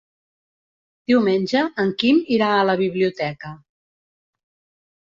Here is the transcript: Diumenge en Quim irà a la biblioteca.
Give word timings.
Diumenge 1.11 1.61
en 1.85 1.93
Quim 2.01 2.23
irà 2.39 2.51
a 2.57 2.65
la 2.71 2.79
biblioteca. 2.83 3.57